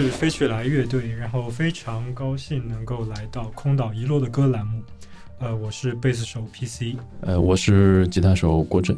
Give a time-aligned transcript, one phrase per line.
[0.00, 4.80] 是飞雪来乐队，然后非常高兴能够来到空岛遗落的歌栏目。
[5.40, 8.96] 呃，我是贝斯手 PC，呃，我是吉他手郭震，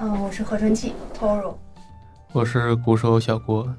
[0.00, 1.54] 嗯，我是合成器 Toro，
[2.32, 3.72] 我是鼓手小郭。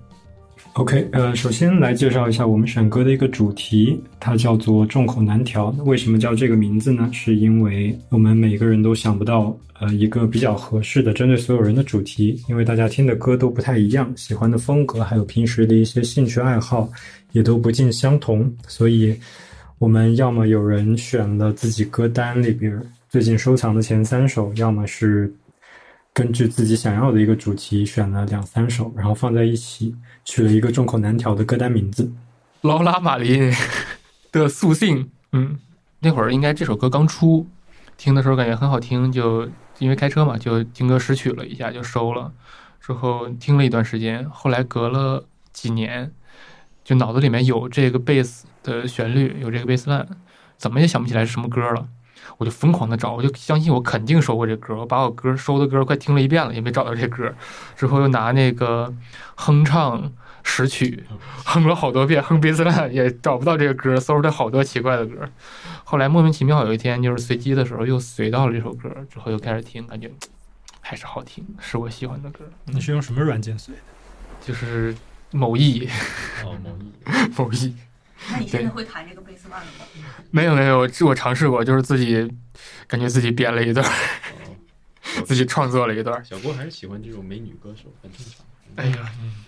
[0.74, 5.76] OK，呃，首先来介绍一下我们选歌的一个主题，它叫做“众口难调”。
[5.86, 7.10] 为什么叫这个名字呢？
[7.12, 16.90] 是因为我们每个人都想不到，呃，一个比较合适的针对所有人的主题，因为大家听的歌都不太一样，喜欢的风格还有平时的一些兴趣爱好
[17.32, 19.14] 也都不尽相同，所以
[19.80, 25.34] 我们要么有人选了自己歌单里边最近收藏的前三首，要么是
[26.20, 29.96] 根据自己想要的一个主题选了两三首，然后放在一起。
[30.26, 32.12] 取了一个众口难调的歌单名字，
[32.62, 33.52] 劳拉·玛琳
[34.34, 35.10] 的速性。
[35.32, 35.58] 嗯，
[36.02, 37.48] 那会儿应该这首歌刚出，
[37.98, 42.34] 听的时候感觉很好听，就因为开车嘛，就听歌识曲了一下就收了。
[42.82, 46.12] 之后听了一段时间，后来隔了几年，
[46.84, 50.06] 就脑子里面有这个贝斯的旋律，有这个贝斯烂，
[50.58, 51.88] 怎么也想不起来是什么歌了。
[52.40, 57.30] 我就疯狂的找，我就相信我肯定收过这歌，我把我歌收的歌快听了一遍了，也没找到这歌。
[57.76, 58.94] 之后又拿那个
[59.36, 60.10] 哼唱
[60.42, 61.04] 识曲，
[61.44, 65.30] 哼了好多遍，哼贝斯烂也找不到这个歌，搜出来好多奇怪的歌。
[65.84, 70.10] 后来莫名其妙有一天就是随机的时候又随到了这首歌，之后又开始听，感觉
[70.80, 72.46] 还是好听，是我喜欢的歌。
[72.64, 73.82] 你是用什么软件随的？
[74.40, 74.96] 就是
[75.32, 75.90] 某易，
[76.46, 76.94] 哦，某易，
[77.36, 77.76] 某易。
[78.32, 79.86] 那你现在会弹这个贝斯曼了吗？
[80.32, 82.30] 没有没有，我尝试过，就是自己
[82.88, 84.56] 感觉自己编了一段，哦、
[85.26, 86.24] 自己创作了一段。
[86.26, 88.46] 小郭还是喜欢这种美女歌手，很正常。
[88.76, 89.46] 哎呀，嗯、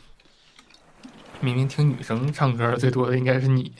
[1.39, 3.73] 明明听女生唱歌最多的应该是你。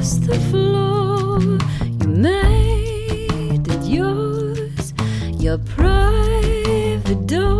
[0.00, 1.40] the floor.
[2.00, 4.94] You made it yours,
[5.38, 7.59] your private door.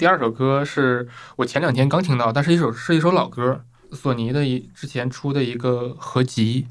[0.00, 1.06] 第二首歌是
[1.36, 3.62] 我前两天刚听到，但是一首是一首老歌，
[3.92, 6.66] 索尼的一之前出的一个合集。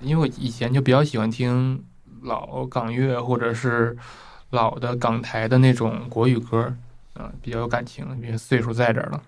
[0.00, 1.82] 因为我以前就比较喜欢听
[2.20, 3.96] 老港乐或者是
[4.50, 6.74] 老的港台的那种国语歌，
[7.14, 9.22] 啊、比较有感情，因为岁数在这儿了。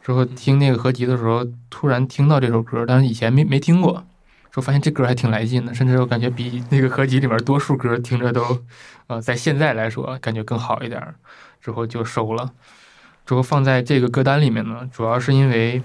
[0.00, 3.94] 之后听那个合集的时候，突然听到这首歌，但是以前没没听过，
[4.52, 8.62] 之后发现这歌还挺来劲的，甚至我感觉比那个合集里面多数歌听着都，
[9.08, 11.02] 呃，在现在来说感觉更好一点。
[11.64, 12.52] 之后就收了，
[13.24, 15.82] 之后放在这个歌单里面呢，主要是因为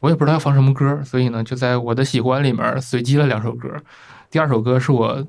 [0.00, 3.68] 我也不知道要放什么歌，所以呢就在我的喜欢里面随机了两首歌。
[4.30, 5.26] 第二首歌是我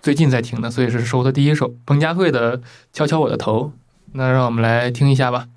[0.00, 2.56] 最近在听的，所以是收的第一首，彭佳慧的
[2.92, 3.64] 《敲敲我的头》。
[4.12, 5.48] 那让我们来听一下吧。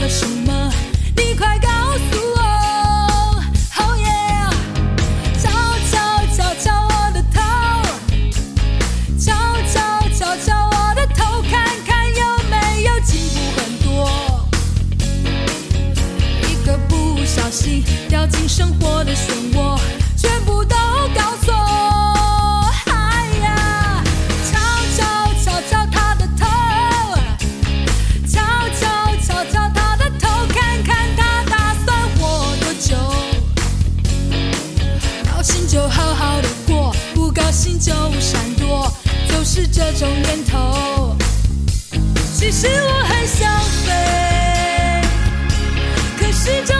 [0.00, 0.72] 了什么？
[1.14, 2.40] 你快告诉我。
[3.76, 4.50] Oh yeah！
[5.38, 5.50] 敲
[5.90, 7.38] 敲敲敲我的头，
[9.18, 9.30] 敲
[9.70, 13.88] 敲敲敲我的头，看看有没有进步很多。
[16.48, 19.78] 一个不小心掉进生活的漩涡，
[20.16, 20.76] 全部都
[21.14, 21.36] 搞
[37.60, 38.90] 心就闪躲，
[39.28, 41.14] 就是这种念头。
[42.34, 43.92] 其实我很想飞。
[46.18, 46.74] 可是就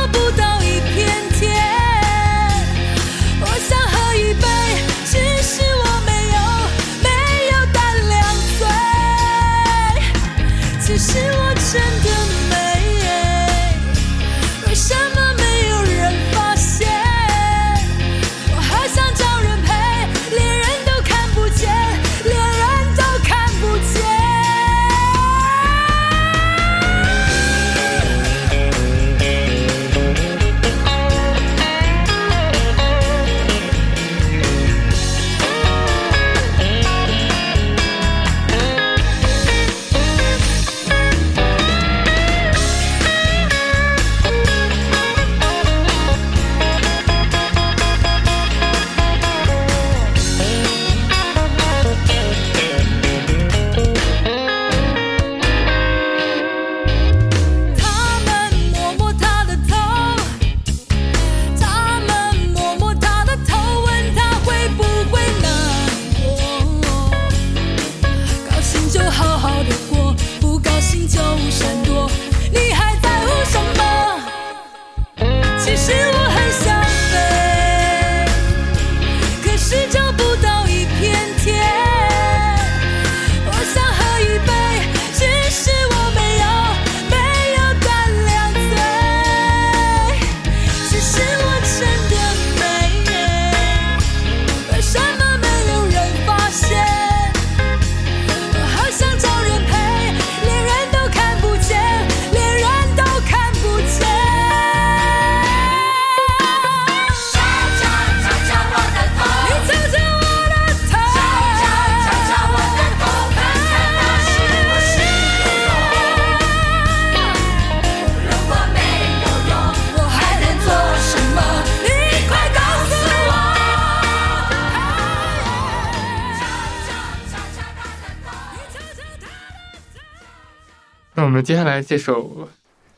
[131.70, 132.48] 来这首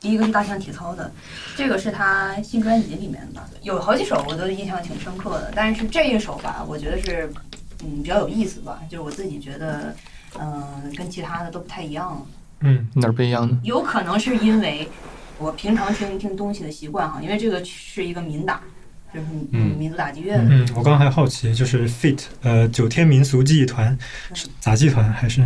[0.00, 1.12] 第一个是大象体操的，
[1.56, 7.30] 这个是他新专辑里面的，有好几首我都印象挺深刻的，但是这一首吧，我觉得是
[7.84, 9.94] 嗯比较有意思吧，就是我自己觉得，
[10.40, 12.26] 嗯、跟其他的都不太一样。
[12.64, 13.58] 嗯哪儿不一样呢？
[13.62, 14.88] 有可能是因为
[15.38, 18.60] 我平常听听东西的习惯哈，因为这个是一个民打，
[19.12, 20.44] 就是嗯民族打击乐的。
[20.48, 23.96] 嗯，我刚刚还好奇，就是 FIT 呃九天民俗技艺团
[24.34, 25.44] 是杂技团还是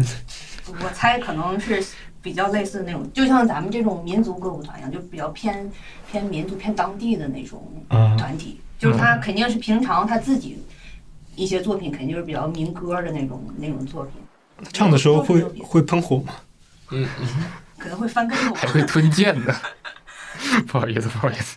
[0.83, 1.83] 我猜可能是
[2.27, 5.71] 比较类似的那种，就像咱们这种民族歌舞团一样，就比较偏
[6.11, 8.61] 偏民族、偏当地的那种啊团体。
[8.81, 10.59] 就是他肯定是平常他自己
[11.37, 14.15] 一些作品，肯定就是比较民歌的那种那种作品。
[14.73, 16.35] 唱的时候会会喷火吗？
[16.91, 17.07] 嗯
[17.79, 18.55] 可能会翻跟头。
[18.55, 19.55] 还会吞剑的。
[20.67, 21.57] 不好意思，不好意思。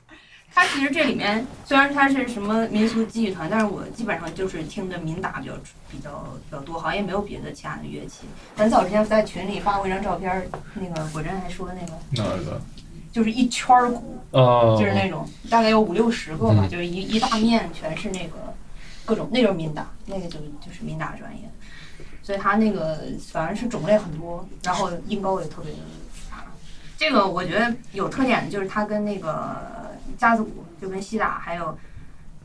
[0.59, 5.53] 它其实这里面虽然它是什么民俗技艺团，但是我基本上就是听的民打比较
[5.89, 8.25] 比较比较多，好像也没有别的其他的乐器。
[8.57, 12.59] 很早之前在群里发过一张照片儿，那个果真还说那个哪个？
[13.09, 18.53] 就是一圈儿鼓，哦，就是那种大概有五六十个吧，嗯就是一一大面全是那个
[19.05, 21.49] 各种，那就是民打，那个就就是民打专业，
[22.21, 22.99] 所以它那个
[23.31, 25.77] 反正是种类很多，然后音高也特别的。
[26.97, 31.77] 这个我觉得有特点的就是它跟那个架子鼓就跟西打还有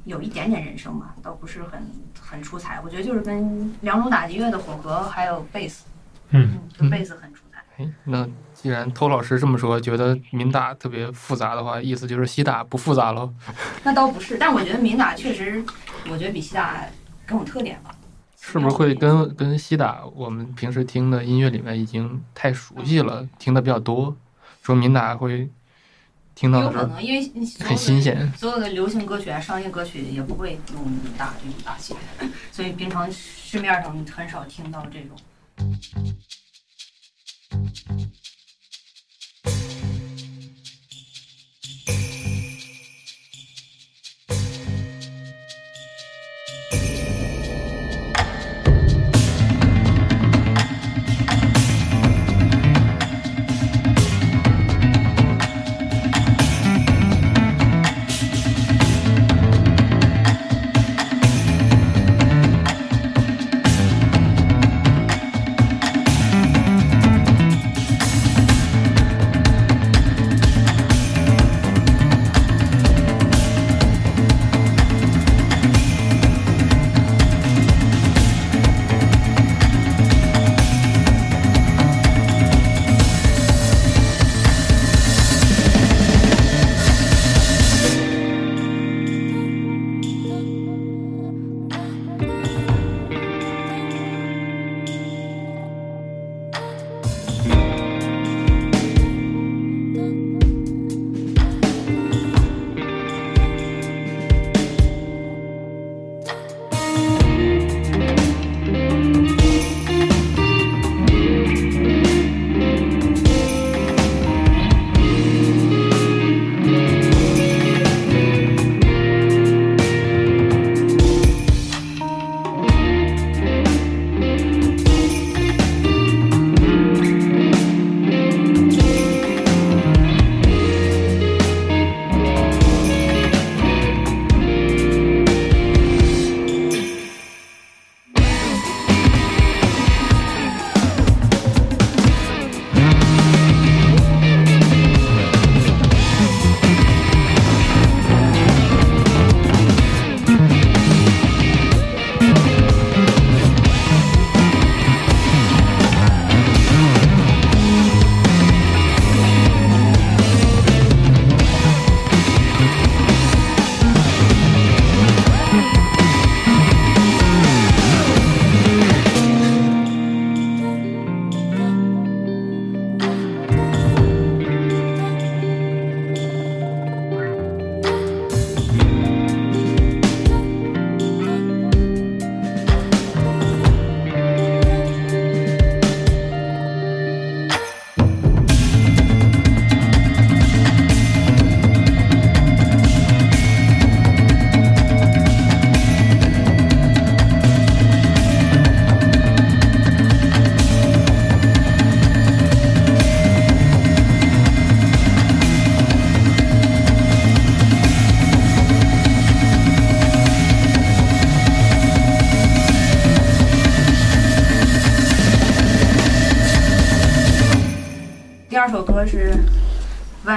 [0.04, 1.80] 有一点点人声吧，倒不是很
[2.21, 2.80] 很出彩。
[2.85, 5.87] 我觉得就是跟两种打击乐的混合，还有贝斯，
[6.30, 7.62] 嗯，就贝斯很出彩。
[7.76, 13.33] 哎，那既然偷老师这么说，觉得民打特别复杂的话，意思就是西打不复杂喽？
[13.83, 15.64] 那倒不是，但我觉得民打确实，
[16.11, 16.87] 我觉得比西打
[17.26, 17.94] 更有特点吧。
[18.40, 24.14] 是不是会跟跟西打我们平时听的音乐里面已经太熟悉了，听的比较多，
[24.62, 25.49] 说民打会
[26.35, 28.33] 听到的时候有可能，因为很的新鲜。
[28.37, 31.95] 所有的流行歌曲啊、商业歌曲也不会用民打这种大写，
[32.50, 35.17] 所以平常市面上很少听到这种。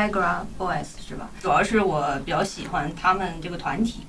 [0.07, 1.29] 第二首歌是 Viagra Boys 是吧？
[1.41, 4.03] 主要是我比较喜欢他们这个团体，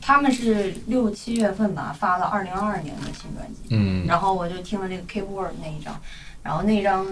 [0.00, 6.00] 他们是六七月份吧发了二零二二年的新专辑，嗯，然后我就听了那个 Keep Word 那一张，
[6.42, 7.06] 然后那一张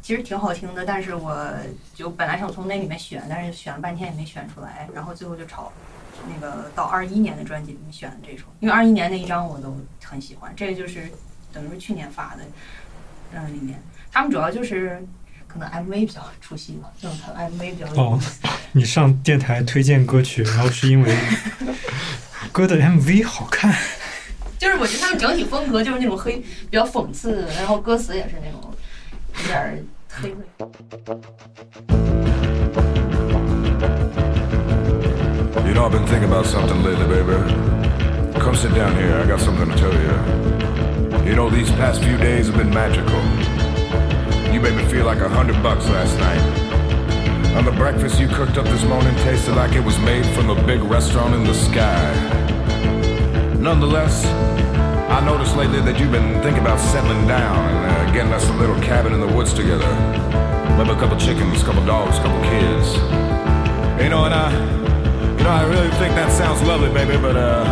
[0.00, 1.50] 其实挺好听的，但是我
[1.94, 5.70] 就本来想从那里面选，但是选了半天也没选出来，然后最后就炒
[6.28, 11.10] 那个到二一年的专辑里面选了这首，因为二一年那一张我都很喜欢，这个就是
[11.52, 12.42] 等于是去年发的，
[13.32, 13.80] 嗯，里面。
[14.12, 15.06] 他们主要就是
[15.52, 18.38] 可能 MV 比较出戏吧，这种 MV 比较有意思。
[18.72, 21.12] 你上电台推荐歌曲，然后是因为
[22.52, 23.74] 歌的 MV 好看。
[24.58, 28.72] 就是我觉得他们整体风格就是那种黑，比较讽刺，然后歌词也是那种
[29.40, 29.76] 有点儿
[30.08, 30.36] 黑黑。
[35.66, 37.34] You know, I've been thinking about something lately, baby.
[38.38, 41.26] Come sit down here, I got something to tell you.
[41.26, 43.20] You know, these past few days have been magical.
[44.52, 46.40] You made me feel like a hundred bucks last night.
[47.56, 50.60] And the breakfast you cooked up this morning tasted like it was made from a
[50.66, 52.12] big restaurant in the sky.
[53.60, 54.26] Nonetheless,
[55.08, 58.52] I noticed lately that you've been thinking about settling down and uh, getting us a
[58.54, 59.86] little cabin in the woods together.
[60.76, 62.94] Maybe a couple chickens, couple dogs, couple kids.
[64.02, 64.50] You know, and I,
[65.38, 67.64] you know, I really think that sounds lovely, baby, but uh,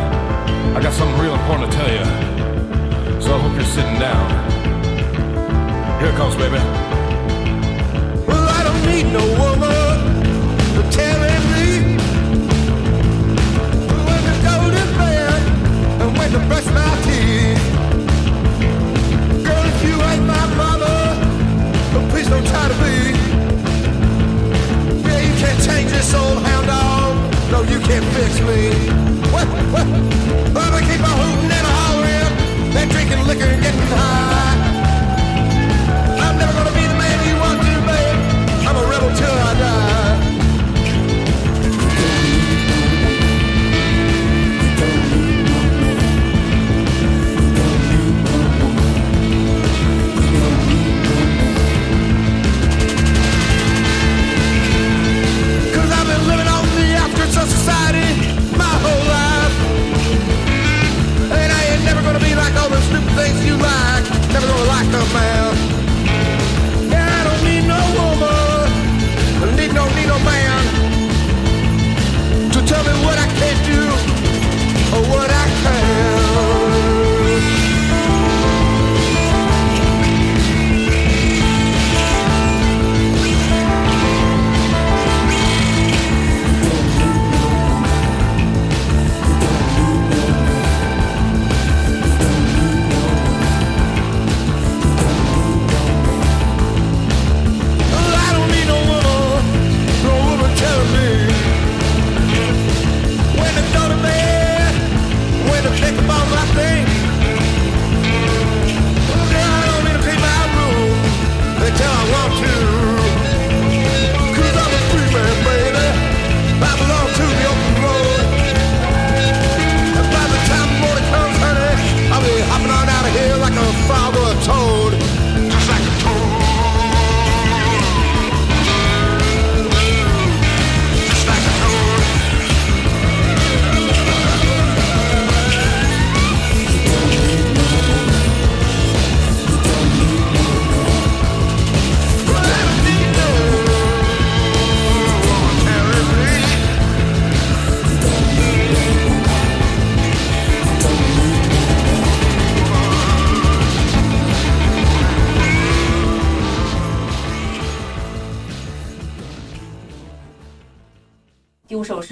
[0.76, 3.20] I got something real important to tell you.
[3.20, 4.57] So I hope you're sitting down.
[5.98, 6.58] Here it comes, baby.
[8.28, 9.67] Well, I don't need no woman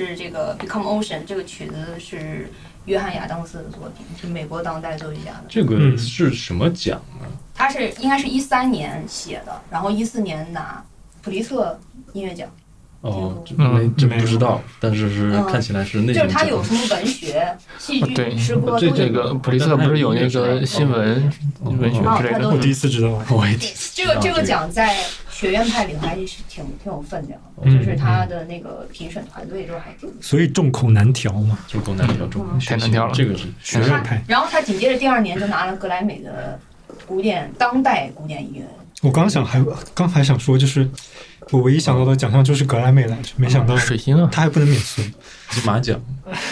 [0.05, 2.51] 是这个《Become Ocean》，这个曲子是
[2.85, 5.45] 约翰亚当斯的作品，是美国当代作曲家的。
[5.49, 7.27] 这个嗯是什么奖呢？
[7.55, 10.85] 他是应该是一三年写的，然后一四年拿
[11.23, 11.79] 普利策
[12.13, 12.47] 音乐奖。
[13.03, 16.29] 哦，没这不知道，但是是嗯看起来是那就是。
[16.29, 18.97] 他有什么文学、 戏剧、对诗歌这都有。
[18.97, 21.33] 这个普利策不是有那个新闻
[21.63, 24.97] 文学之类的啊他都我第一次知道，我也对第一次这个这个奖在
[25.37, 30.11] 学院派里头还是挺挺有分量的，嗯就是他的那个评审团队都还挺。
[30.22, 31.59] 所以众口难调嘛。
[31.68, 36.59] 众口难调，众口太难调了这个是学院派，然后他紧接着第二年就拿了格莱美的
[37.07, 38.64] 古典当代古典音乐。
[39.03, 40.88] 我刚想还刚还想说，就是
[41.51, 45.01] 我唯一想到的奖项就是格莱美来着，没想到水星啊，他还不能免俗。
[45.51, 46.01] 金马奖，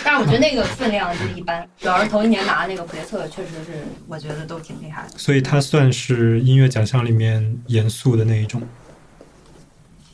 [0.04, 5.18] 但是我觉得那个分量就是一般，主要是头一年拿那个普列策，确实是我觉得都挺厉害的。
[5.18, 8.62] 所以他算是音乐奖项里面严肃的那一种。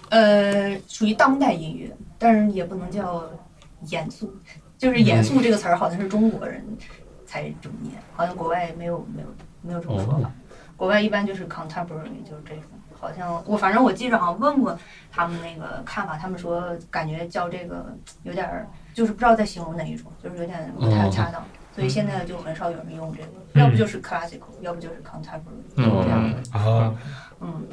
[0.08, 3.22] 呃，属于当代音乐，但是也不能叫
[3.90, 4.34] 严肃，
[4.78, 6.64] 就是严肃这个词儿好像是中国人
[7.26, 9.28] 才这么念，好像国外没有没有
[9.60, 10.32] 没有这么说法。
[10.74, 12.64] 国外一般就是 contemporary，就是这种。
[13.00, 14.78] 好像我反正我记着好像问过
[15.10, 17.86] 他们那个看法，他们说感觉叫这个
[18.24, 21.42] 有点儿，就是不知道在形容哪一种，就是有点不太恰当，
[21.74, 26.58] 所以现在就很少有人用这个，要不就是 classical，要不就是 contemporary，嗯这样的。
[26.58, 26.94] 啊，
[27.40, 27.66] 嗯，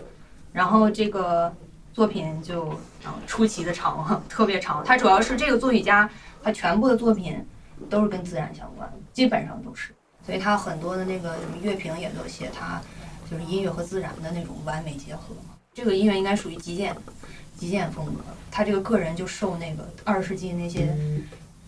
[0.53, 1.53] 然后这个
[1.93, 2.69] 作品就
[3.05, 4.81] 嗯出奇的长，特别长。
[4.85, 6.09] 它主要是这个作曲家，
[6.41, 7.45] 他全部的作品
[7.89, 9.93] 都是跟自然相关，基本上都是。
[10.25, 12.81] 所以他很多的那个什么乐评也都写他
[13.29, 15.55] 就是音乐和自然的那种完美结合嘛。
[15.73, 16.95] 这个音乐应该属于极简
[17.57, 18.21] 极简风格。
[18.49, 20.95] 他这个个人就受那个二十世纪那些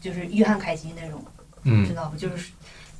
[0.02, 1.24] 就是约翰凯奇那种，
[1.64, 2.18] 知嗯，道不？
[2.18, 2.52] 就是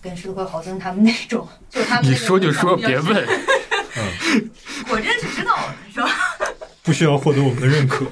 [0.02, 3.28] 跟施特克豪森他们那种，就是他们你那个说就说，别问。
[4.92, 6.10] 我真是知道了，是吧？
[6.84, 8.06] 不需要获得我们的认可。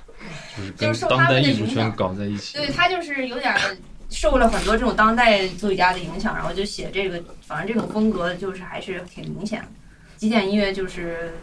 [0.76, 2.56] 就是跟当代们的艺术圈影响搞在一起。
[2.56, 3.60] 对他就是有点儿
[4.08, 9.68] 受了很多这种当代作曲家的影响，然后就写这个，反正这种风格就是还是挺明显的。
[10.16, 11.34] 极简音乐就是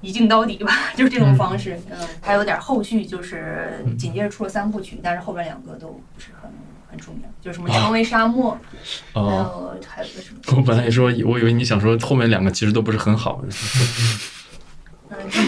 [0.00, 1.78] 一镜到底吧， 就是这种方式。
[1.90, 6.50] 嗯，还有点后续，就是紧接着出了三部曲，但是后边两个都不是很
[6.90, 8.58] 很出名，就是什么《长为沙漠》，
[9.14, 13.42] 还哦，有还有个什么，我本来说，我以为你想说后面两个其实都不是很好。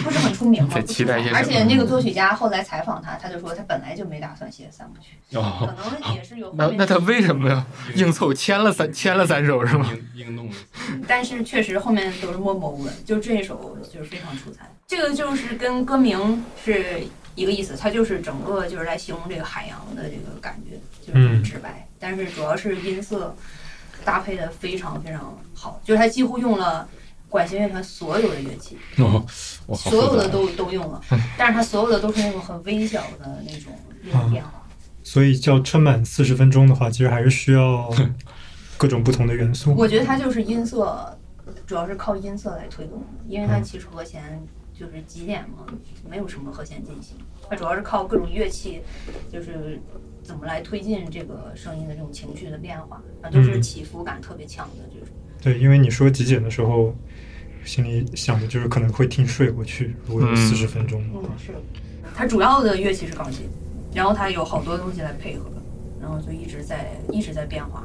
[0.02, 0.74] 不是很出名嘛。
[0.74, 7.66] 而且那个作曲家后来采访他，他就说他本来就没打算写三部曲，可哦，能也是有那那他为什么呀？
[7.94, 9.90] 硬凑签了三签了三首是吗？
[10.14, 10.54] 硬硬弄的。
[11.06, 14.68] 但是确实后面都是默默无闻，就这一首就是非常出彩。
[14.86, 17.02] 这个就是跟歌名是
[17.34, 21.88] 一个意思，它就是整个就是来形容这个海洋的这个感觉，就是很直白。
[21.98, 23.34] 但是主要是音色
[24.04, 26.86] 搭配的非常非常好，就是他几乎用了
[27.34, 28.78] 管弦乐团所有的乐器。
[29.74, 31.00] 所有的都都用了，
[31.36, 33.72] 但是它所有的都是那种很微小的那种
[34.04, 34.62] 那种变化。
[35.02, 37.92] 所以叫撑满四十分钟的话，其实还是需要
[38.78, 39.74] 各种不同的元素。
[39.76, 41.18] 我觉得它就是音色，
[41.66, 44.40] 主要是靠音色来推动的，因为它其实和弦
[44.72, 45.66] 就是极简嘛，
[46.08, 47.16] 没有什么和弦进行，
[47.50, 48.80] 它主要是靠各种乐器，
[49.32, 49.80] 就是
[50.22, 55.08] 怎么来推进这个声音的这种情绪的变化，啊，都是嗯起伏感特别强的这种。
[55.42, 56.94] 对，因为你说极简的时候，
[57.64, 61.28] 心里想的就是可能会听睡过去，如果有嗯四十分钟的话。
[61.28, 61.52] 嗯，是。
[62.14, 63.46] 它主要的乐器是钢琴，
[63.92, 65.46] 然后它有好多东西来配合，
[66.00, 67.84] 然后就一直在一直在变化。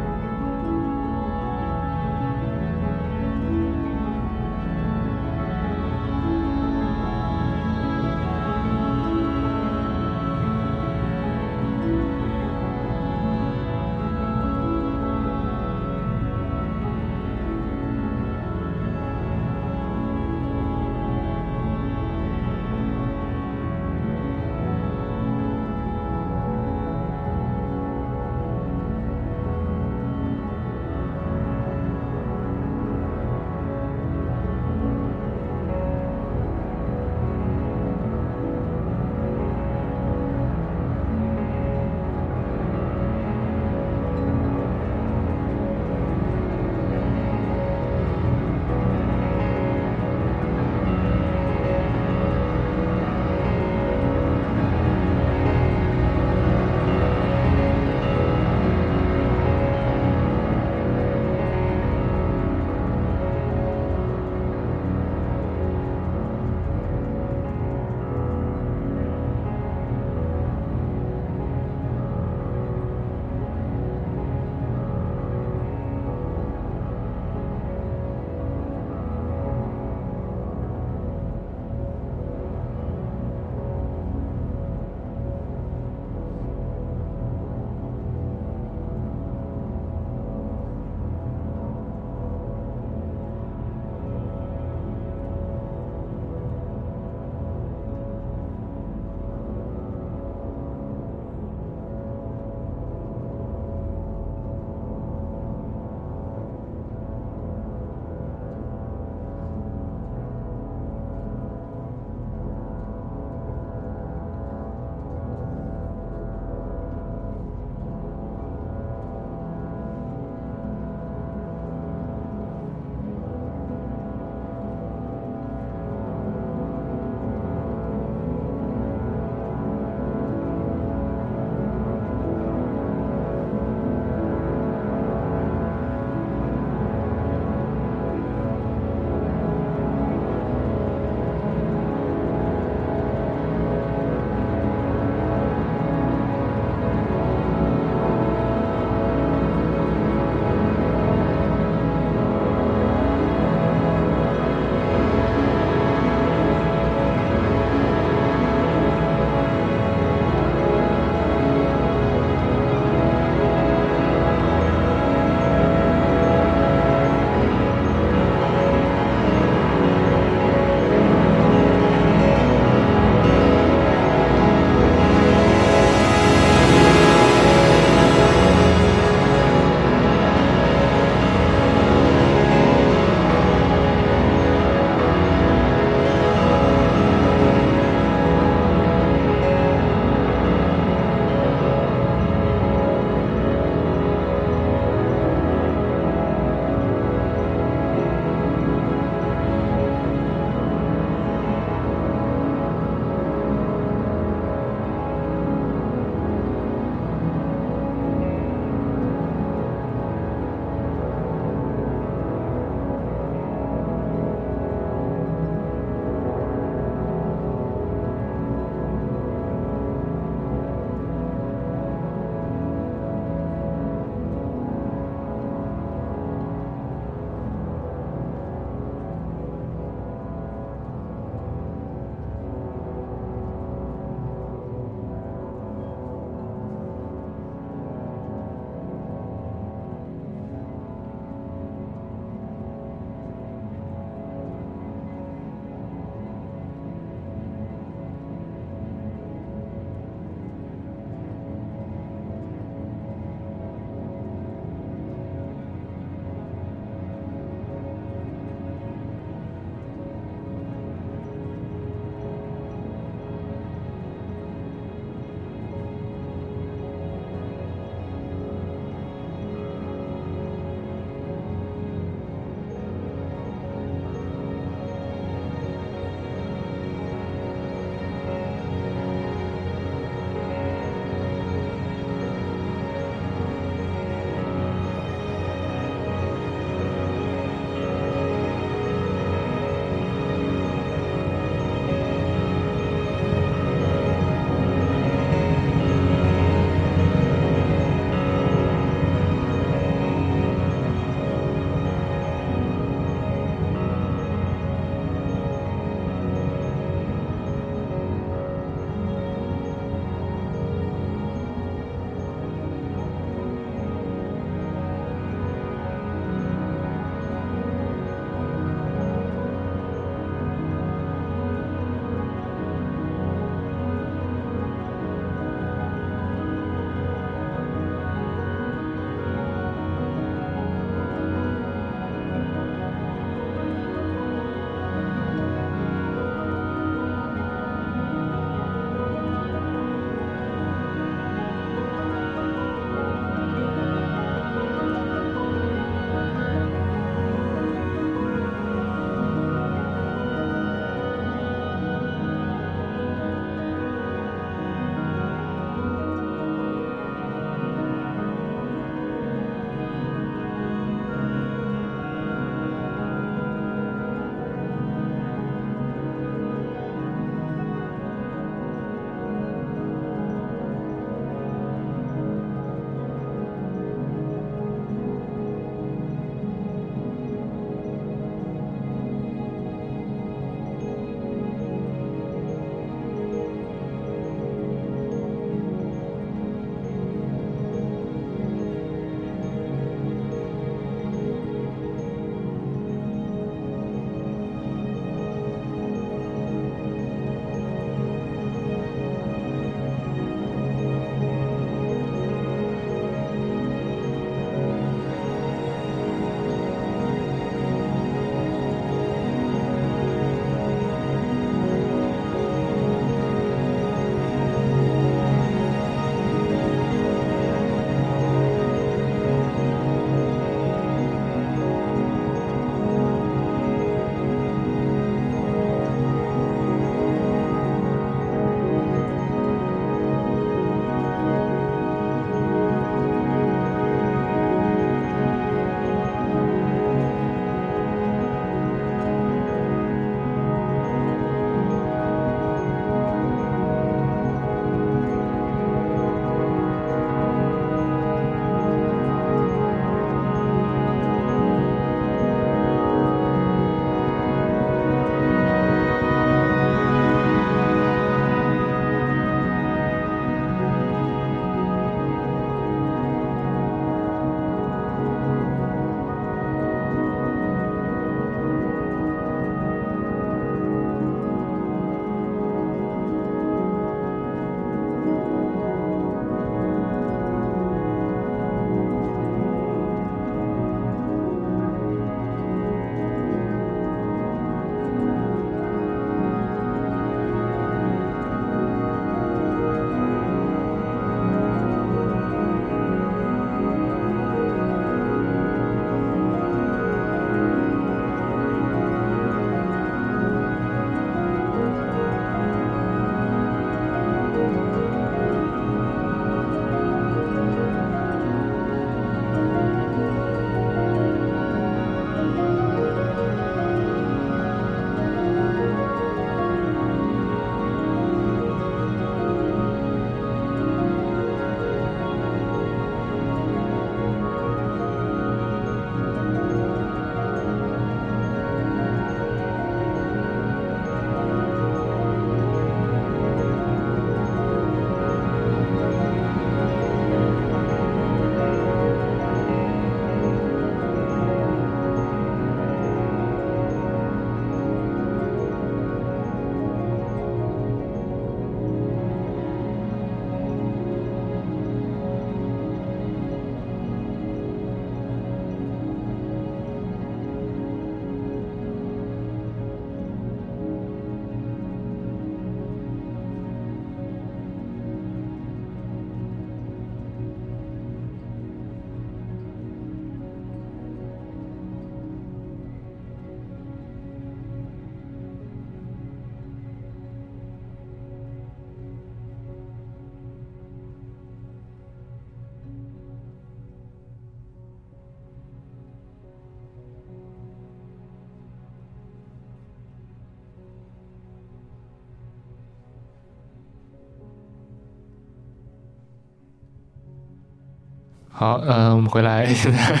[598.38, 600.00] 好，呃，我们回来，现 在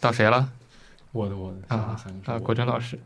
[0.00, 0.50] 到谁了？
[1.12, 1.94] 我的我的啊
[2.24, 2.98] 啊，国珍老师，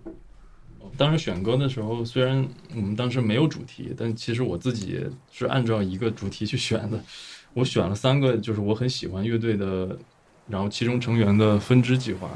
[0.97, 7.01] 当时选歌的时候，虽然我们当时没有主题，但其实我自己是按照一个主题去选的。
[7.55, 9.99] 我选了三个，就是我很喜欢乐队的，
[10.47, 12.31] 然后其中成员的分支计划。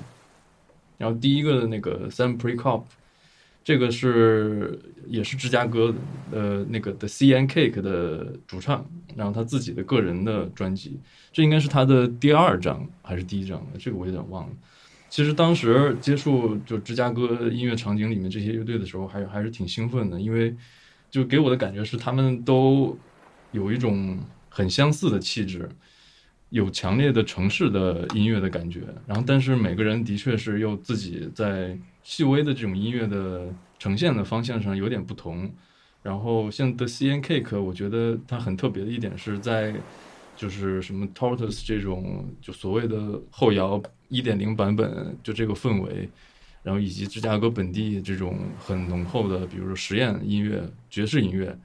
[0.99, 2.83] 然后第一个的那个 Sam Prekop，
[3.67, 5.93] 这个是也是芝加哥
[6.31, 11.01] 呃那个 The C N Cake 的主唱，然后他自己的个人的专辑，
[11.33, 14.55] 这应该是他的第二张还是第一张，这个我有点忘了。
[15.11, 20.55] 其实当时接触就芝加哥音乐场景里面这些乐队的时候，还还是挺兴奋的，因为
[21.11, 22.97] 就给我的感觉是他们都
[23.51, 24.17] 有一种
[24.49, 25.69] 很相似的气质，
[26.51, 28.81] 有强烈的城市的音乐的感觉。
[29.07, 35.53] 然后，但是每个人的确是又自己在细微的这种音乐的呈现的方向上有点不同。
[36.03, 39.75] 然后像 The C N Cake，我觉得它很特别的一点是在
[40.37, 46.09] 就是什么 Tortoise 这种就所谓的后摇一点零版本，就这个氛围，
[46.63, 51.59] 然后以及芝加哥本地这种很浓厚的，比如说实验音乐、爵士音乐，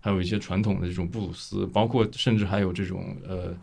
[0.00, 3.54] 还有一些传统的这种布鲁斯，包括甚至还有这种呃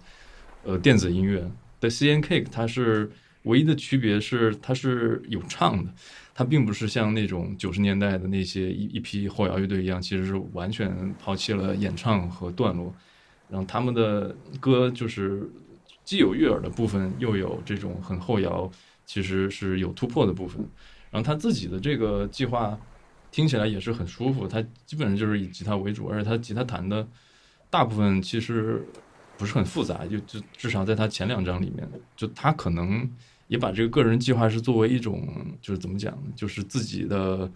[0.63, 1.49] 呃电子音乐。
[1.79, 3.11] 的 CNK，它是
[3.43, 5.93] 唯一的区别是它是有唱的，
[6.33, 12.95] 它并不是像那种九十年代的那些一一批后摇乐队一样，其实是完全抛弃了演唱和段落，
[13.49, 15.49] 然后他们的歌就是
[16.05, 18.71] 既有悦耳的部分，又有这种很后摇，
[19.05, 20.65] 其实是有突破的部分。
[21.11, 22.79] 然后他自己的这个计划
[23.29, 27.05] 听起来也是很舒服，他基本上就是以吉他为主，而且他吉他弹的
[27.69, 28.87] 大部分其实
[29.37, 33.09] 不是很复杂，就就至少在他前两章里面，就他可能
[33.47, 35.27] 也把这个个人计划是作为一种
[35.61, 37.51] 就是怎么讲，就是自己的。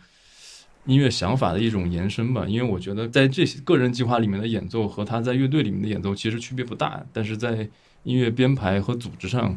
[0.86, 7.70] 音乐想法的一种延伸吧，因为我觉得在这些个人计划里面的演奏和他在乐队里面的演奏其实区别不大，但是在
[8.04, 9.54] 音乐编排和组织上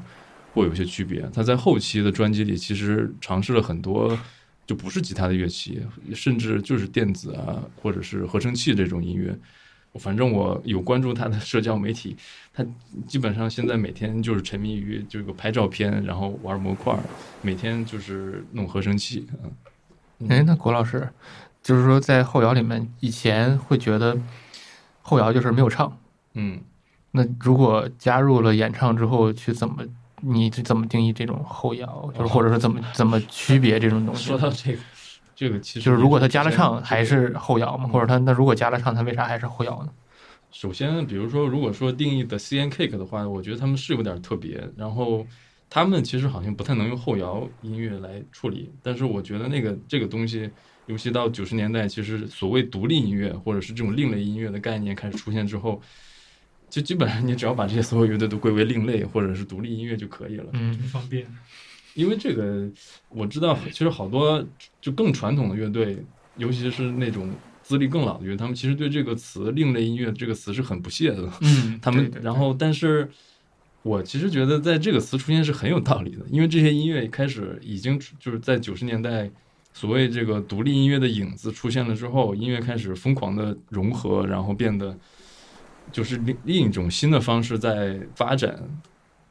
[0.53, 1.21] 会有些区别。
[1.33, 4.19] 他在后期的专辑里其实尝试了很多
[4.67, 5.81] 就不是吉他的乐器，
[6.13, 9.39] 甚至就是电子啊或者是合成器这种音乐。
[9.95, 12.17] 反正我有关注他的社交媒体，
[12.53, 12.65] 他
[13.07, 16.97] 基本上现在每天就是沉迷于这个拍照片，然后玩模块，
[17.43, 19.27] 每天就是弄合成器。
[19.43, 21.09] 嗯哎，那郭老师，
[21.63, 24.17] 就是说在后摇里面，以前会觉得
[25.01, 25.97] 后摇就是没有唱，
[26.35, 26.61] 嗯。
[27.13, 29.83] 那如果加入了演唱之后，去怎么
[30.21, 34.27] 你是怎么定义这种后摇，就是或者说怎么怎么区别这种东西？
[34.27, 34.79] 说到这个，
[35.41, 37.89] 这个其实就是如果他加了唱，还是后摇嘛？
[37.89, 39.93] 或者他那如果加了唱，他为啥还是后摇呢？
[40.53, 44.63] 首先，比如说，如果说定义的 C N Cake 的话，我觉得他们是有点特别。
[44.77, 45.27] 然后，
[45.71, 48.71] 他们其实好像不太能用后摇音乐来处理。
[48.83, 50.51] 但是，我觉得那个这个东西，
[50.85, 55.81] 尤其到九十年代，其实所谓独立音乐或者是这种另类音乐的概念开始出现之后，
[56.69, 60.51] 就基本上你只要把这些所有乐队都归为另类或者是独立音乐就可以了。
[60.53, 61.27] 嗯方便。
[61.95, 62.69] 因为这个
[63.09, 64.45] 我知道，其实好多
[64.81, 66.03] 就更传统的乐队，
[66.37, 67.31] 尤其是那种
[67.63, 71.31] 资历更老的乐队，他们其实对这个词“另类音乐”这个词是很不屑的。
[71.41, 73.11] 嗯，他们然后，但是
[73.83, 79.31] 我其实觉得在这个词出现是很有道理的，因为这些音乐一开始已经就是在九十年代，
[79.73, 84.97] 所谓这个独立音乐的影子出现了之后，音乐开始疯狂的融合，然后变得
[85.91, 88.63] 就是另另一种新的方式在发展。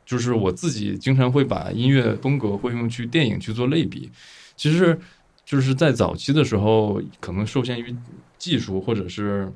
[0.09, 4.09] 就是我自己经常会把音乐风格会用去电影去做类比，
[4.55, 4.99] 其实
[5.45, 7.95] 就是在早期的时候，可能受限于
[8.39, 9.47] 技术或者是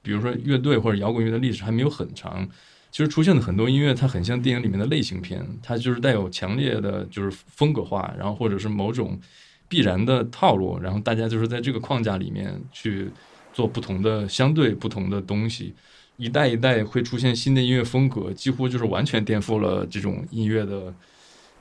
[0.00, 2.48] 比如说乐队或者摇滚乐的历史还没有很长，
[2.90, 9.20] 其实出现的很多音乐，它很像电影里面的类型片，它就是带有强烈的就是风格化，然后或者是某种
[9.68, 13.10] 必然的套路，然后大家就是在这个框架里面去
[13.52, 15.74] 做不同的相对不同的东西，
[16.20, 20.94] 一代一代会出现新的音乐风格，几乎就是完全颠覆了这种音乐的，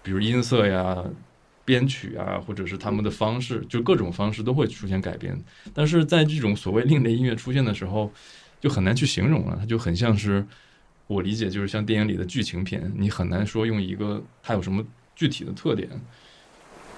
[0.03, 1.03] 比如音色呀。
[1.65, 5.39] 编曲啊，或者是他们的方式，就各种方式都会出现改变。
[5.71, 8.11] 但是在这种所谓另类音乐出现的时候，
[8.59, 10.43] 就很难去形容了，它就很像是
[11.05, 14.83] 我理解就是像电影里的剧情片，你很难说用一个它有什么
[15.15, 15.87] 具体的特点。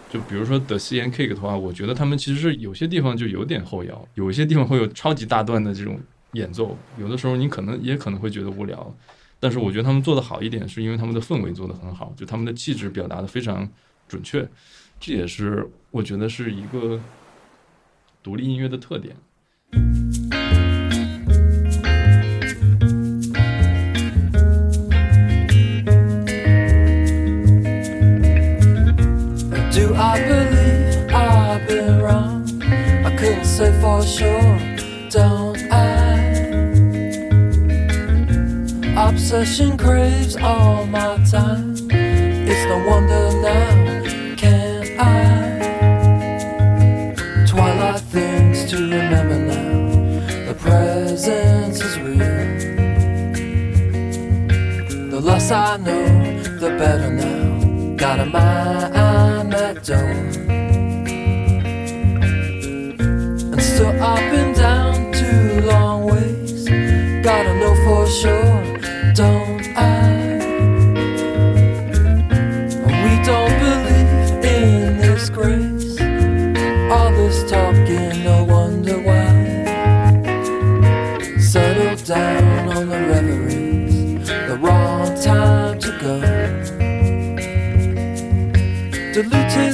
[0.09, 5.99] 就比如说 The C N Cake 的话，我觉得他们其实是有些地方就有点后摇，有一些地方会有超级大段的这种
[6.33, 8.95] 演奏，有的时候你可能也可能会觉得无聊。
[9.39, 13.67] 但是我觉得他们做的好一点，是因为他们的氛围做的很好，就他们的气质表达的非常
[14.07, 14.47] 准确，
[14.99, 16.99] 这也是我觉得是一个
[18.21, 19.15] 独立音乐的特点。
[29.73, 32.45] Do I believe I've been wrong?
[33.03, 34.59] I couldn't say for sure,
[35.09, 35.50] don't
[39.33, 41.73] obsession craves all my time.
[41.89, 45.07] It's no wonder now, can I?
[47.47, 49.87] Twilight things to remember now.
[50.47, 52.17] The presence is real.
[55.11, 57.95] The less I know, the better now.
[57.95, 60.35] Got a mind that don't.
[63.53, 66.67] And still up and down two long ways.
[67.23, 68.50] Gotta know for sure,
[89.29, 89.70] saluted.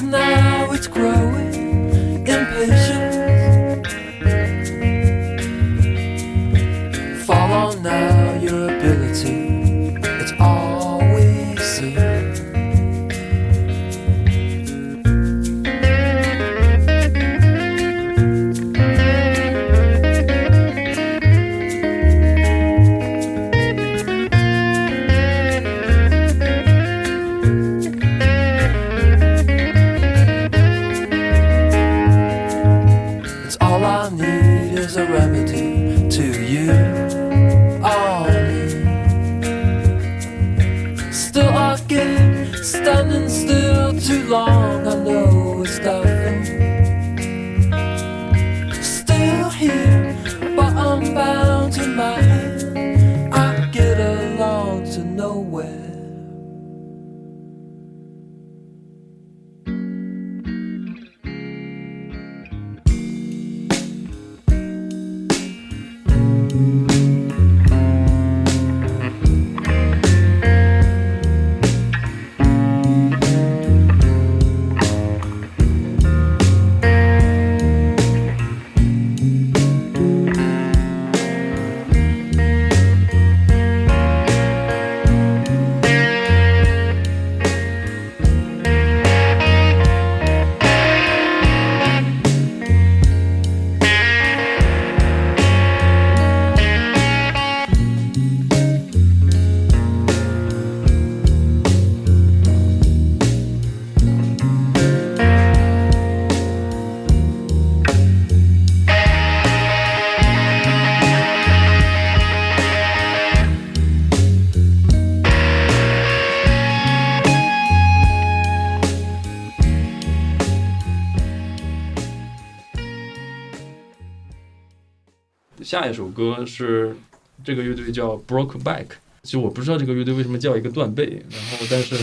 [125.62, 126.96] 下一首歌是
[127.44, 128.86] 这个乐队叫 Broke Back，
[129.24, 131.96] 其实我不知道这个乐队为什么叫一个断背，然后但是，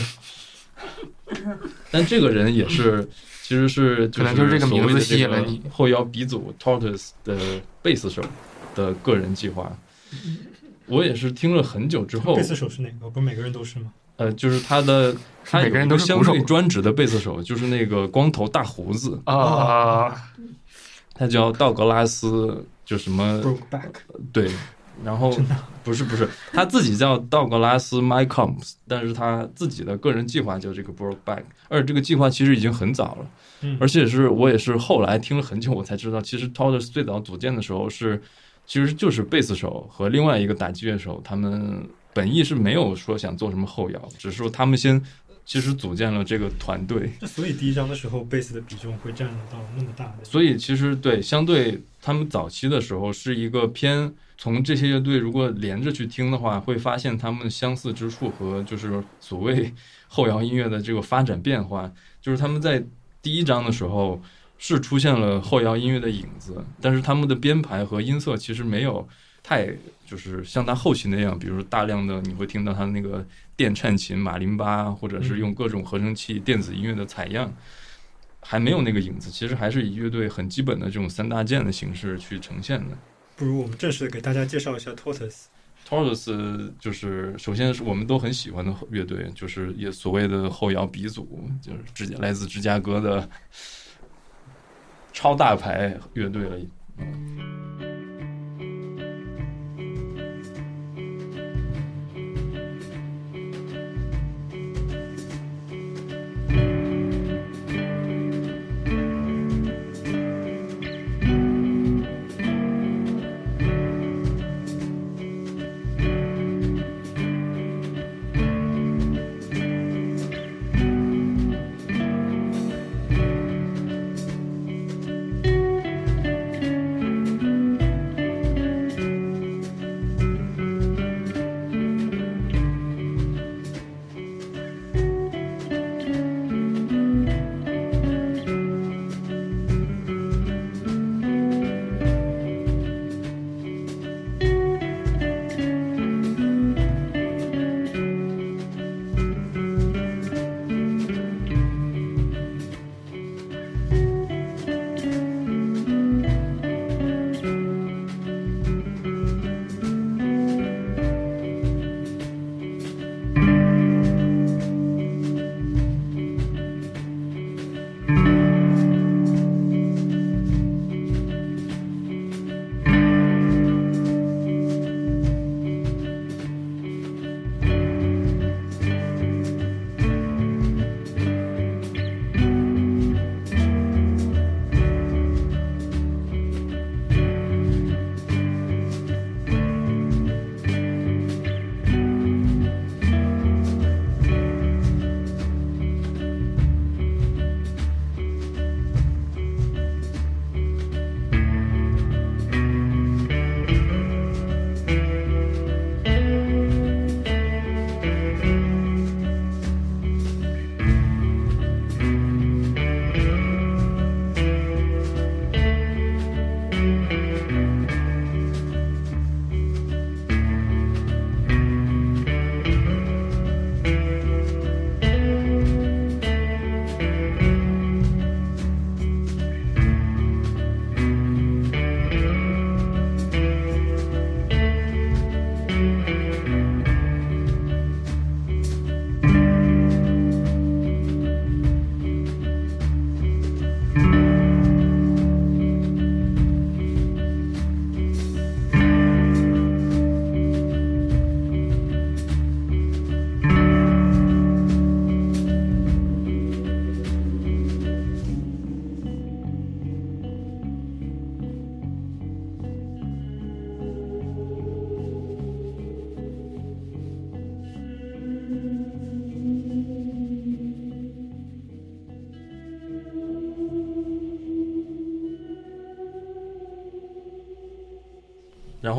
[1.90, 3.08] 但这个人也是，
[3.42, 7.38] 其实是可能就是这个名字所谓的吸引了你后摇鼻祖 Tortoise 的
[7.82, 8.22] 贝斯手
[8.74, 9.76] 的个人计划。
[10.86, 13.08] 我也是听了很久之后贝，斯手是哪个？
[13.08, 13.92] 不是每个人都是吗？
[14.16, 20.14] 呃，就是他的，他每个人都相都是鼓手对专职的贝斯手，就是那个光头大胡子，啊，
[21.14, 23.92] 他叫道格拉斯，就什么 Broke back，
[24.32, 24.50] 对，
[25.02, 25.34] 然后
[25.82, 33.26] 不是不是，他自己叫道格拉斯 m y c o m s 但是他自己的个人计划叫这个 Broke Back，而这个计划其实已经很早了，
[33.62, 33.76] 嗯。
[33.80, 38.22] 而且是我也是后来听了很久，我才知道，其实 Tortoise 最早组建的时候是，
[38.66, 45.02] 其实就是贝斯手和另外一个打击乐手，他们本意是没有说想做什么后摇，只是说他们先
[45.46, 59.72] 其实组建了这个团队，那所以第一章的时候，贝斯的比重会占到那么大的，所以其实对，相对他们早期的时候是一个偏从这些乐队如果连着去听的话，会发现他们相似之处和就是所谓
[60.08, 61.92] 后摇音乐的这个发展变化，
[62.22, 62.82] 就是他们在
[63.20, 64.20] 第一章的时候
[64.58, 69.06] 是出现了后摇音乐的影子，但是他们的编排和音色其实没有
[69.42, 69.68] 太
[70.06, 73.24] 就是像他后期那样，比如大量的你会听到他那个
[73.56, 77.52] 电颤琴、马林巴，或者是用各种合成器、电子音乐的采样。
[78.46, 82.96] 还没有那个影子，其实还是以乐队很基本的这种三大件的形式去呈现的。
[83.36, 85.44] 不如我们正式地给大家介绍一下 Tortoise。
[85.88, 93.26] Tortoise 就是首先是我们都很喜欢的乐队，就是也所谓的后摇鼻祖，就是芝来自芝加哥的
[95.14, 96.58] 超大牌乐队了。
[96.98, 98.03] 然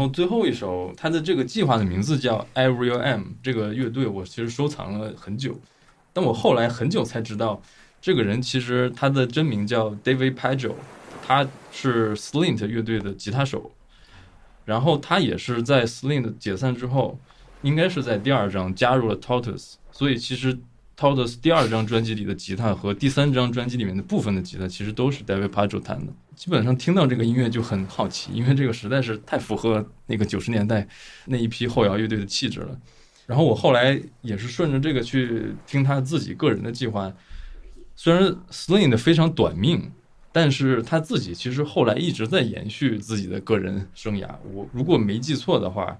[0.10, 5.60] 最后一首，他的这个计划的名字叫 I Real M，这个乐队我其实收藏了很久，
[6.14, 7.62] 但我后来很久才知道，
[8.01, 10.74] 这个人其实他的真名叫 David Pajo，
[11.26, 13.72] 他是 Slint 乐队的吉他手，
[14.64, 17.20] 然后他也是在 Slint 解散之后，
[17.62, 20.58] 应该是在第二张加入了 Tortoise，所以其实
[20.97, 26.14] Tortoise 第二张专辑里的吉他和第三张专辑里面的部分的吉他，其实都是 David Pajo 弹的。
[26.36, 30.88] 基本上听到这个音乐就很好奇，因为这个实在是太符合那个九十年代
[31.26, 32.80] 那一批后摇乐队的气质了。
[33.26, 37.12] 然后我后来也是顺着这个去听他自己个人的计划，
[37.96, 39.92] 虽然 Sling 非常短命，
[40.32, 44.30] 但是他自己其实后来一直在延续自己的个人生涯。
[44.54, 45.98] 我如果没记错的话，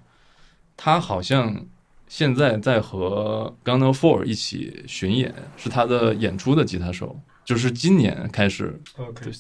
[0.78, 1.66] 他好像
[2.08, 9.32] 现在在和 g u n n e r Four 一起巡演，是他的演出的吉他手，就是今年开始 OK，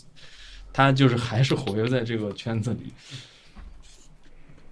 [0.75, 2.91] 他就是还是活跃在这个圈子里。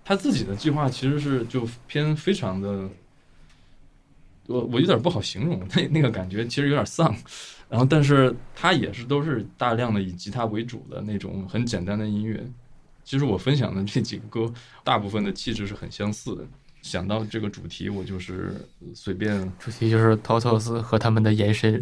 [0.04, 2.89] 他自己的计划其实是就偏非常的，
[4.47, 7.16] 我我有点不好形容，那那个感觉其实有点丧。
[7.70, 12.45] 然后，但是他也是都是大量的以吉他为主的那种很简单的音乐。
[13.06, 16.45] 其实我分享的这几个歌，大部分的气质是很相似的。
[16.82, 18.54] 想到这个主题，我就是
[18.93, 21.82] 随便主题就是 Totos 和他们的延伸。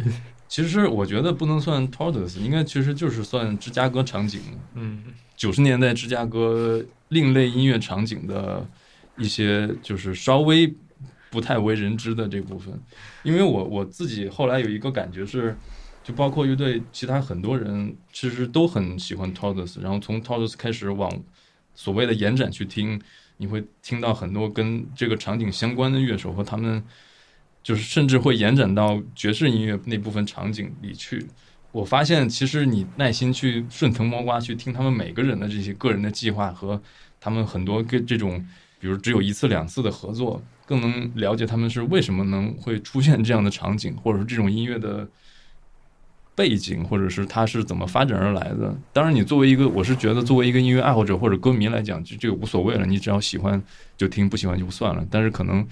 [0.52, 4.38] 其实我觉得不能算 Tortoise，应该其实就是算芝加哥场景。
[4.74, 5.02] 嗯，
[5.34, 8.68] 九十年代芝加哥另类音乐场景的
[9.16, 10.70] 一些，就是稍微
[11.30, 12.78] 不太为人知的这部分。
[13.22, 15.56] 因为我我自己后来有一个感觉是，
[16.04, 21.10] 就包括乐队其他很多人其实都很喜欢 Tortoise，然后从 Tortoise 开始往
[21.74, 23.00] 所谓的延展去听，
[23.38, 26.84] 你会听到很多跟这个场景相关的乐手和他们。
[27.62, 31.26] 就是甚至会延展到爵士音乐那部分场景里去。
[31.70, 36.78] 我发现，其实你耐心去顺藤摸瓜去听他们每个人的这些个人的计划和
[37.18, 38.46] 他们很多跟这种，
[38.78, 45.08] 比如只有一次两次的合作，更能了解他们是为什么能会出现这样的场景，或者是这种音乐的
[46.34, 48.76] 背景，或者是它是怎么发展而来的。
[48.92, 53.62] 当然，你作为一个，我是觉得作为一个音乐爱好者或者歌迷来讲，就这个无所谓了，你只要喜欢
[53.96, 55.06] 就听，不喜欢就算了。
[55.10, 55.66] 但是可能。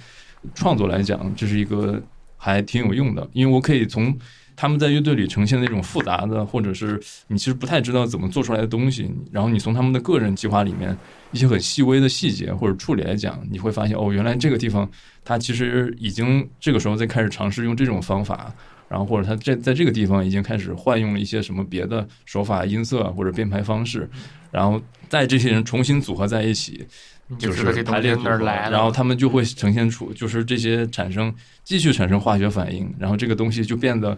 [0.54, 2.02] 创作来讲，这是一个
[2.36, 4.16] 还挺有用的，因为我可以从
[4.56, 10.96] 他们在乐队里呈现的那种复杂的，或者是你其实不太知道怎么做出来的东西，然后你从他们的个人计划里面
[11.32, 14.90] 一些很细微的细节或者处理来讲，你会发现哦，原来这个地方
[15.24, 18.52] 他其实已经这个时候在开始尝试用这种方法，
[18.88, 24.08] 然后或者他在在这个地方已经开始换用了一些什么别的手法、音色或者编排方式，
[24.50, 26.86] 然后在这些人重新组合在一起。
[27.38, 34.16] 就是排列组合，然后他们就会呈现出，就是这些产生继续产生化学反应，然后这个东西就变得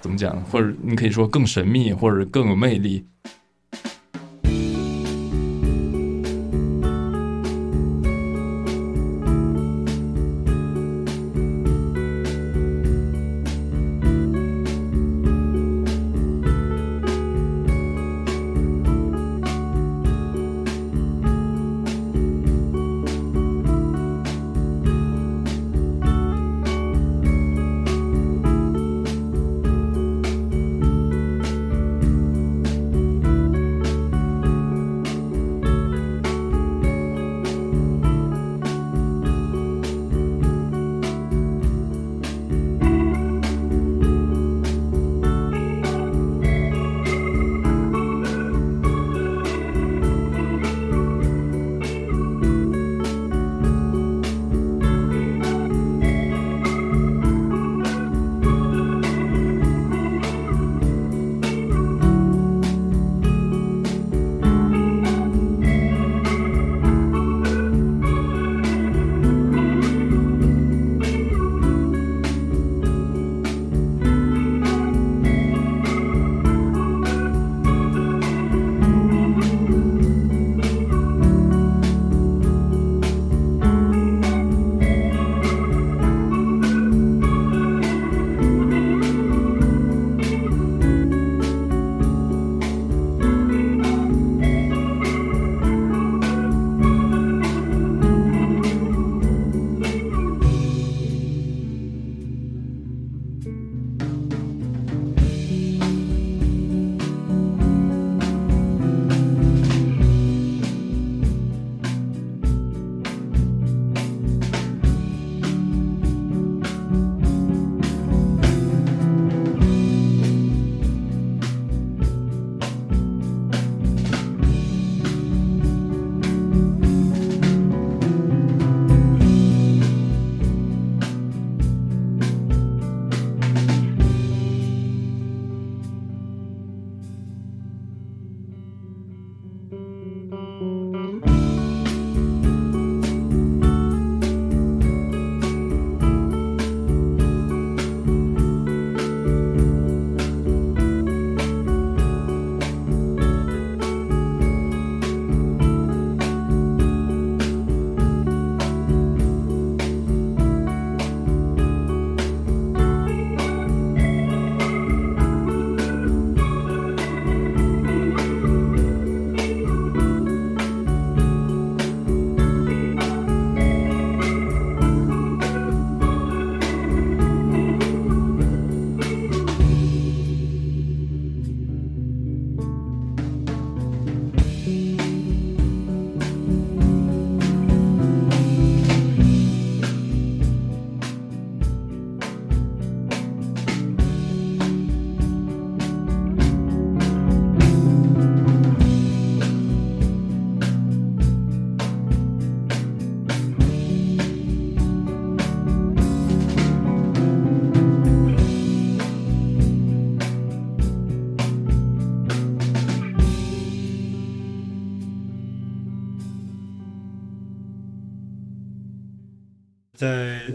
[0.00, 3.04] 怎么讲，或者你可以说更神秘，或者更有魅力。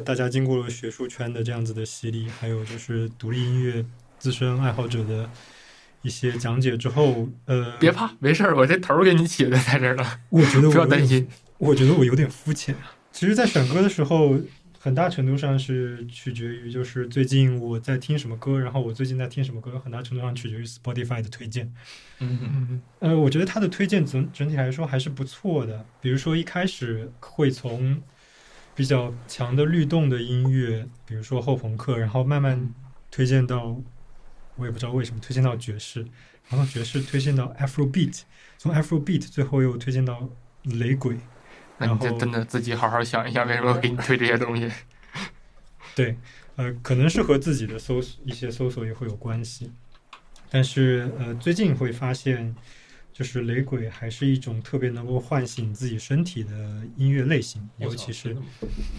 [0.06, 3.84] 大家经过了学术圈的这样子的洗礼，还有就是独立音乐
[4.20, 5.30] 资深爱好者的
[6.04, 11.28] 一些讲解之后，呃，别怕，没事儿，我这头儿给你起的在这儿呢，我觉得我 不要担心。
[11.58, 12.96] 我觉得我有点肤浅啊。
[13.12, 14.38] 其实，在选歌的时候，
[14.78, 21.74] 很大程度上是取决于就是最近我在听什么歌，然后我最近在听什么歌，很大程度上取决于 Spotify 的推荐。
[22.20, 25.84] 嗯嗯呃，我觉得它的推荐整整体来说还是不错的。
[26.02, 28.00] 比如说一开始会从
[28.76, 32.74] 比较强的律动的音乐，比如说后朋克，然后慢慢
[33.10, 33.78] 推荐到，
[34.58, 36.06] 我也不知道为什么推荐到爵士，
[36.50, 38.22] 然后爵士推荐到 Afrobeat，
[38.58, 40.30] 从 Afrobeat 最后又推荐到
[40.64, 41.18] 雷鬼。
[41.78, 44.70] 那你然后就真的自己好好想一下，为什么给你推这些东西？
[45.96, 46.18] 对，
[46.58, 49.72] 呃，可能是和自己的搜索一些搜索也会有关系，
[50.50, 52.56] 但是呃，最近会发现，
[53.16, 58.36] 就是雷鬼还是一种特别能够唤醒自己身体的音乐类型，尤其是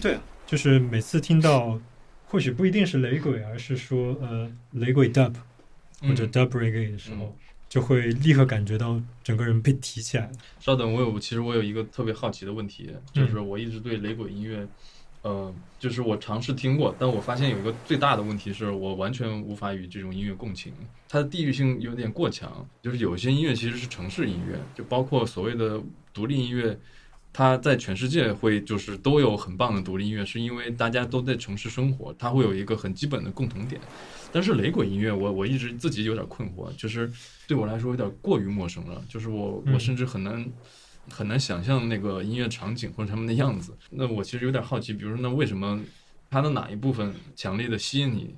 [0.01, 1.79] 对啊，就是每次听到，
[2.25, 5.35] 或许不一定是雷鬼，而是说呃雷鬼 dub
[6.01, 7.33] 或者嗯 dub reggae 的时候，嗯。
[7.69, 10.31] 就会立刻感觉到整个人被提起来了。
[10.57, 14.65] 稍等，我有，其实我有一个特别好奇的问题，就是我一直对雷鬼音乐，
[15.23, 20.71] 呃，就是我尝试听过，但我发现有一个最大的问题是我完全无法与这种音乐共情，
[21.09, 22.65] 它的地域性有点过强。
[22.81, 25.81] 就是有些音乐其实是城市音乐，就包括所谓的
[26.13, 26.79] 独立音乐，
[27.33, 33.81] 它在全世界会就是都有很棒的独立音乐，是因为大家都在城市生活，它会有一个很基本的共同点。
[34.31, 37.11] 但是雷鬼音乐，我我一直自己有点困惑，就是
[37.47, 40.45] 对我来说有点过于陌生了，就是我嗯我甚至很难
[41.09, 43.75] 很难想象那个音乐场景或者他们的样子。
[43.89, 45.79] 那我其实有点好奇，比如说那为什么
[46.29, 48.35] 它的哪一部分强烈的吸引你？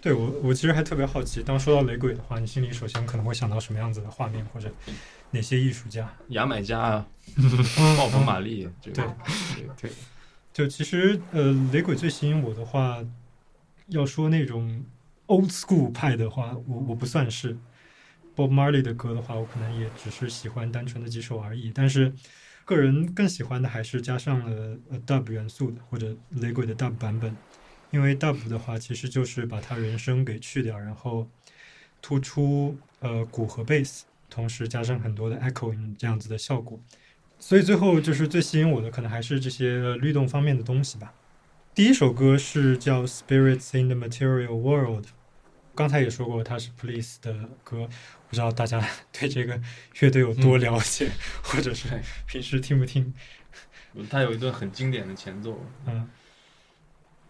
[0.00, 4.72] 对我，我其实还特别好奇，当说到雷鬼的话，你心里首先可能会想到什么样子的画面，或者
[5.32, 6.08] 哪些艺术家？
[6.28, 7.06] 牙买加啊，
[7.96, 9.16] 暴风玛丽，这个
[9.80, 9.90] 对
[10.52, 13.04] 就其实呃，雷鬼最吸引我的话，
[13.88, 14.84] 要说那种
[15.26, 17.56] old school 派的话，我我不算是。
[18.38, 21.72] Bob Marley 的歌的话，我可能也只是喜欢单纯的几首而已。
[21.74, 22.12] 但是，
[22.64, 27.36] 个人更喜欢的还是加上了呃 dub 元素的，或者雷鬼的 dub 版本。
[27.90, 31.28] 因为 dub 的话，其实就是把它人声给去掉，然后
[32.00, 36.78] 突出呃鼓和贝斯，同时加上很多的 echoing 这样子的效果。
[37.40, 41.12] 所以最后就是最吸引我的，可能还是这些律动方面的东西吧。
[41.74, 45.06] 第一首歌是叫《Spirits in the Material World》，
[45.74, 47.88] 刚才也说过，它是 Police 的歌。
[48.28, 49.60] 不知道大家 对这个
[50.00, 51.10] 乐队有多了解，
[51.42, 51.88] 或者是
[52.26, 53.12] 平时听不听？
[54.08, 56.08] 他有一段很经典的前奏，嗯，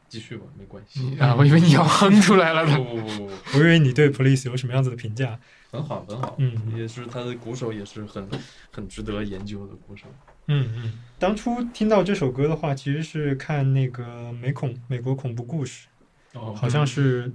[0.08, 1.18] 继续吧，没关系你。
[1.18, 2.78] 啊，我以为你要哼出来了 不呢。
[2.78, 5.38] 不不不，我以为你对 Police 有什么样子的评价？
[5.70, 8.28] 很好很好，嗯也是他的鼓手也是很
[8.70, 10.06] 很值得研究的鼓手。
[10.46, 10.98] 嗯嗯。
[11.18, 15.86] 当初听到这首歌的话，其实是看那个美恐美国恐怖故事，
[16.32, 17.30] 哦好像是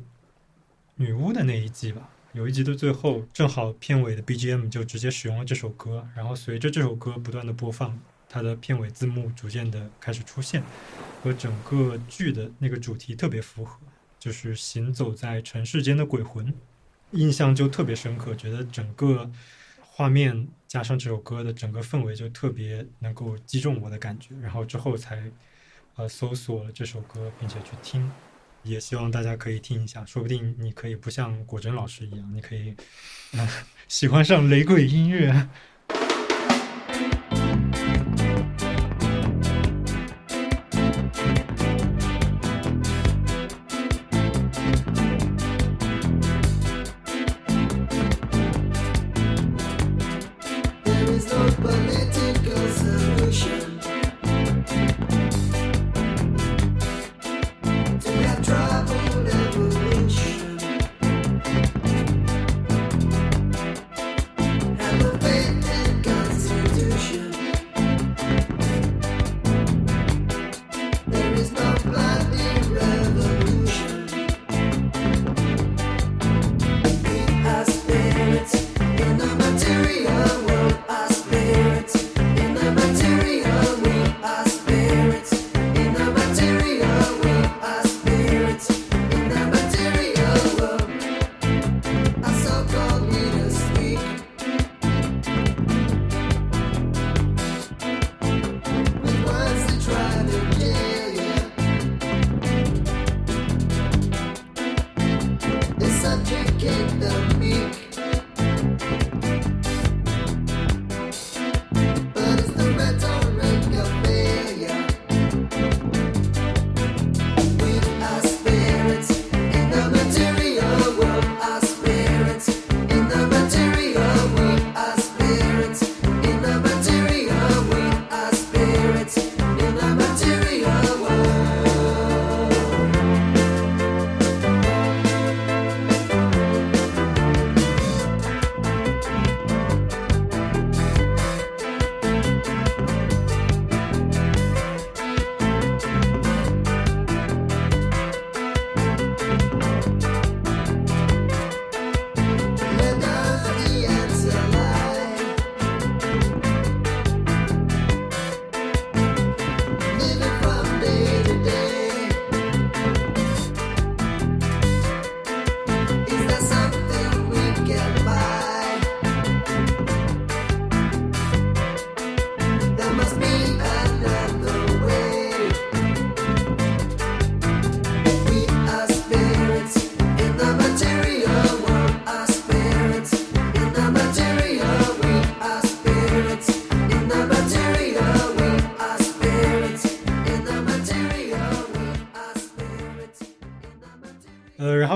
[0.96, 2.10] 女巫的那一季吧。
[2.34, 7.96] 有一集的最后，正好片尾的 BGM 就直接使用了这首歌，然后随着这首歌不断的播放，
[8.28, 10.64] 它的片尾字幕逐渐的开始出现，
[11.22, 13.80] 和整个剧的那个主题特别符合，
[14.18, 16.52] 就是行走在城市间的鬼魂，
[17.12, 19.30] 印象就特别深刻，觉得整个
[19.80, 25.32] 画面加上这首歌的整个氛围就特别能够击中我的感觉，然后之后才
[25.98, 28.12] 呃搜索了这首歌，并且去听。
[28.64, 32.76] 也希望大家可以听一下，说不定你可以不像果真老师一样，你可以、
[33.34, 33.48] 呃、
[33.88, 35.50] 喜欢上雷鬼音乐。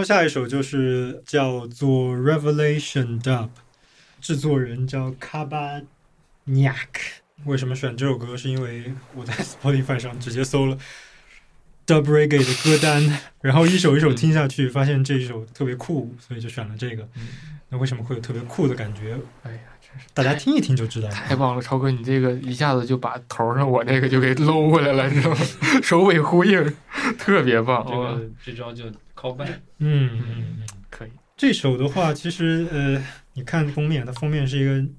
[0.08, 3.50] 下一首就是叫做 Revelation Dub，
[4.22, 5.84] 制作人叫 Kaba
[6.48, 6.78] Nyak。
[7.44, 8.38] 为什么选这首歌？
[8.38, 10.78] 是因为我在 Spotify 上直接搜了
[11.86, 17.06] Dub Reggae 的歌单，然后一首一首听下去，发现这一首特别酷，所以就选了这个。
[17.68, 19.20] 那为什么会有特别酷的感觉？
[19.44, 19.60] 哎呀，
[20.14, 21.14] 大家听一听就知道了。
[21.14, 25.38] 太棒了，超哥，你这个一下子就把头上我那个就给搂回来了，你知道吗？
[25.84, 26.74] 首尾呼应，
[27.18, 27.86] 特别棒。
[27.88, 28.86] 这哇个这招叫
[29.16, 29.50] call back。
[29.80, 30.64] 嗯嗯嗯。
[30.90, 34.90] 可以，这首的话，其实呃，你看封面，它封面是一个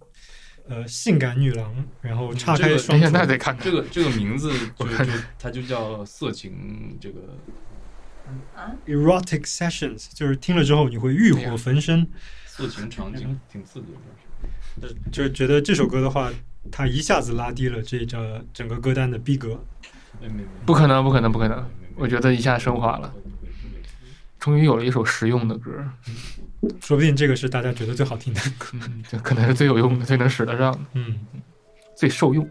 [0.68, 7.20] 呃性感女郎，然后岔这个哎呀，开双腿，那得看看这个这个名字就我看就它就叫色情这个
[8.86, 12.06] erotic sessions，就是听了之后你会欲火焚身，
[12.44, 13.98] 色情场景挺刺激的。
[15.12, 16.30] 就觉得这首歌的话，
[16.70, 19.58] 它一下子拉低了这个整个歌单的逼格。
[20.66, 21.64] 不可能，不可能，不可能！
[21.96, 23.12] 我觉得一下升华了，
[24.38, 25.70] 终于有了一首实用的歌，
[26.80, 28.70] 说不定这个是大家觉得最好听的歌。
[28.72, 31.18] 嗯，这可能是最有用的、最能使得上的、嗯，
[31.96, 32.48] 最受用。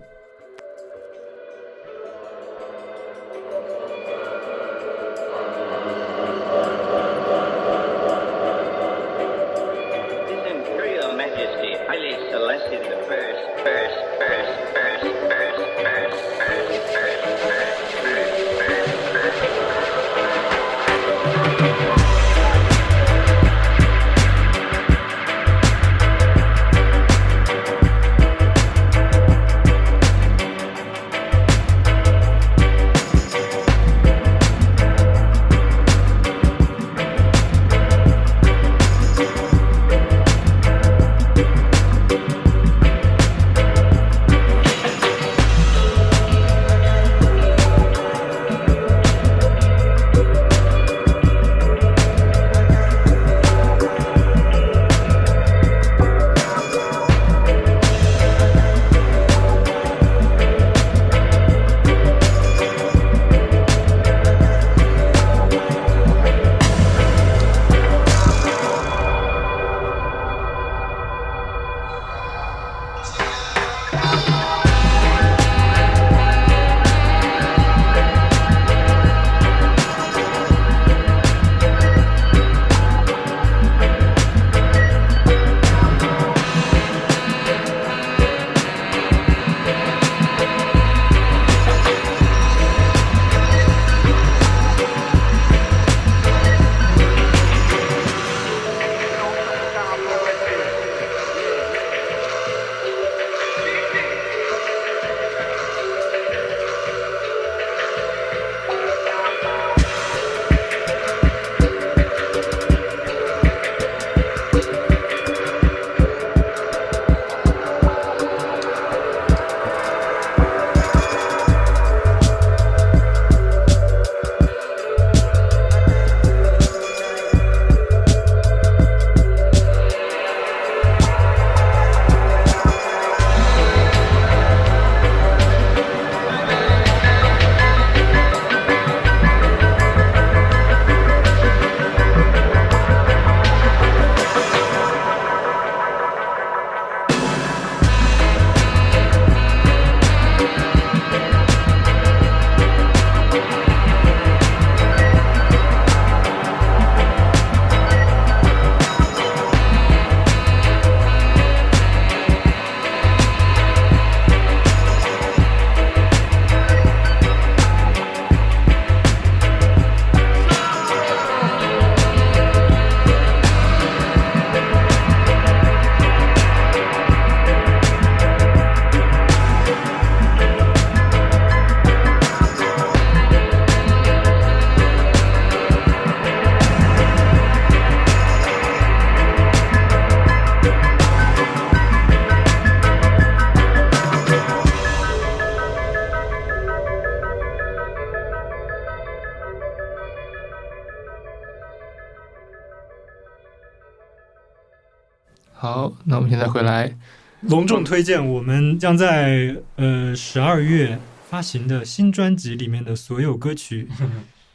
[206.48, 206.96] 回来，
[207.42, 213.88] 隆重推荐我们将在呃十二月发行的新专辑里面的所有歌曲，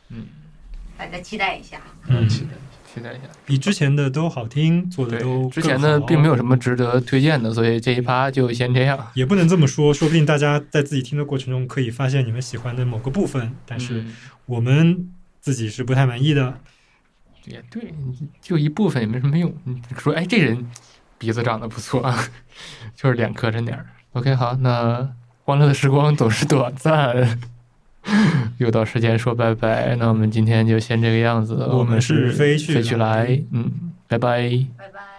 [0.08, 0.26] 嗯
[0.98, 1.80] 大家期待一下。
[2.06, 2.50] 嗯，期待
[2.92, 3.22] 期待一下。
[3.44, 9.10] 比之前的都好听，做的都，之前的并没有什么值得推荐的，所以这一趴就先这样。
[9.14, 14.16] 也不能这么说，说不定大家在自己听的过程中可以发现你们喜欢的某个部分，但是嗯
[14.46, 15.08] 我们
[15.40, 16.60] 自己是不太满意的。
[17.46, 17.92] 也对，
[18.40, 19.52] 就一部分也没什么用。
[19.64, 20.64] 你说，哎，这人
[21.22, 22.18] 鼻子长得不错，啊，
[22.96, 23.86] 就是脸磕碜点儿。
[24.14, 25.08] OK，好，那
[25.44, 27.38] 欢乐的时光总是短暂，
[28.58, 29.94] 又到时间说拜拜。
[29.94, 33.70] 那我们今天就先这个样子，我们是飞去飞去来，嗯，
[34.08, 34.50] 拜拜。
[34.76, 35.11] 拜拜。